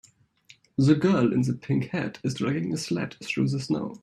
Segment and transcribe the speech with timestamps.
[0.79, 3.97] The girl in the pink hat is dragging a sled through the snow.